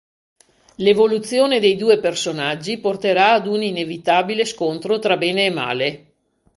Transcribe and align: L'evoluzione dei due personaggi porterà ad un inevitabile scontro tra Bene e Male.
L'evoluzione 0.77 1.59
dei 1.59 1.75
due 1.75 1.99
personaggi 1.99 2.79
porterà 2.79 3.33
ad 3.33 3.45
un 3.45 3.61
inevitabile 3.61 4.45
scontro 4.45 4.97
tra 4.97 5.15
Bene 5.15 5.45
e 5.45 5.49
Male. 5.51 6.13